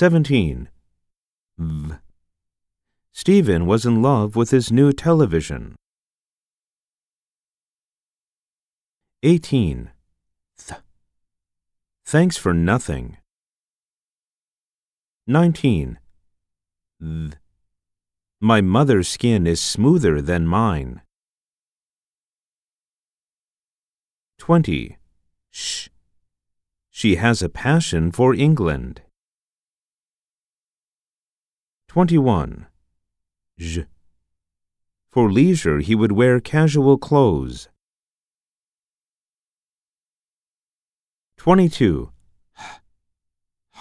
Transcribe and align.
17. 0.00 0.70
V. 1.58 1.92
Stephen 3.12 3.66
was 3.66 3.84
in 3.84 4.00
love 4.00 4.34
with 4.34 4.50
his 4.50 4.72
new 4.72 4.94
television. 4.94 5.76
18. 9.22 9.90
Th. 10.56 10.80
Thanks 12.06 12.38
for 12.38 12.54
nothing. 12.54 13.18
19. 15.26 15.98
Th. 16.98 17.34
My 18.40 18.62
mother's 18.62 19.06
skin 19.06 19.46
is 19.46 19.60
smoother 19.60 20.22
than 20.22 20.46
mine. 20.46 21.02
20. 24.38 24.96
Sh. 25.50 25.88
She 26.88 27.16
has 27.16 27.42
a 27.42 27.50
passion 27.50 28.10
for 28.10 28.34
England. 28.34 29.02
21. 31.90 32.68
J. 33.58 33.86
For 35.10 35.28
leisure, 35.28 35.80
he 35.80 35.96
would 35.96 36.12
wear 36.12 36.38
casual 36.38 36.96
clothes. 36.96 37.68
22. 41.38 42.12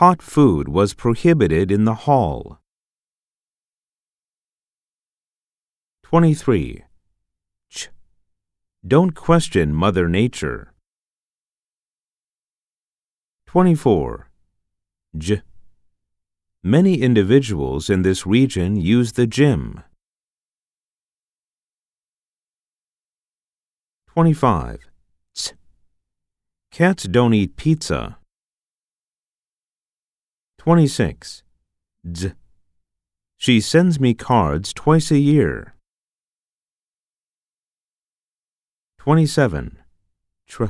Hot 0.01 0.23
food 0.23 0.67
was 0.67 0.95
prohibited 0.95 1.71
in 1.71 1.85
the 1.85 1.93
hall. 2.09 2.57
23. 6.01 6.85
Ch. 7.69 7.89
Don't 8.87 9.13
question 9.13 9.71
Mother 9.71 10.09
Nature. 10.09 10.73
24. 13.45 14.31
J. 15.15 15.43
Many 16.63 16.95
individuals 16.95 17.89
in 17.89 18.01
this 18.01 18.25
region 18.25 18.75
use 18.75 19.13
the 19.13 19.25
gym. 19.25 19.81
25. 24.07 24.79
Ts. 25.33 25.53
Cats 26.69 27.03
don't 27.03 27.33
eat 27.33 27.55
pizza. 27.55 28.17
26. 30.57 31.43
D. 32.11 32.33
She 33.37 33.61
sends 33.61 33.97
me 33.97 34.13
cards 34.13 34.73
twice 34.73 35.11
a 35.11 35.17
year. 35.17 35.75
27. 38.97 39.77
Tr. 40.45 40.65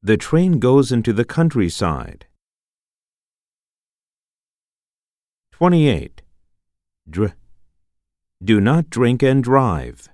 The 0.00 0.16
train 0.16 0.60
goes 0.60 0.92
into 0.92 1.12
the 1.12 1.24
countryside. 1.24 2.27
28. 5.58 6.22
Dr. 7.10 7.34
Do 8.40 8.60
not 8.60 8.88
drink 8.90 9.24
and 9.24 9.42
drive. 9.42 10.08